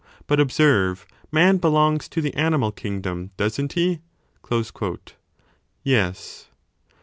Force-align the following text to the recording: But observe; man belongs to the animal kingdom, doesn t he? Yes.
But 0.25 0.39
observe; 0.39 1.05
man 1.31 1.57
belongs 1.57 2.07
to 2.09 2.21
the 2.21 2.33
animal 2.33 2.71
kingdom, 2.71 3.29
doesn 3.37 3.67
t 3.67 4.01
he? 4.33 4.79
Yes. 5.83 6.47